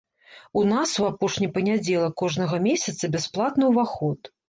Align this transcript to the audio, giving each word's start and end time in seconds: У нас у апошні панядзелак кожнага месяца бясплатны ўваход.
У 0.61 0.63
нас 0.69 0.93
у 1.03 1.05
апошні 1.11 1.51
панядзелак 1.59 2.17
кожнага 2.25 2.63
месяца 2.67 3.15
бясплатны 3.19 3.73
ўваход. 3.73 4.37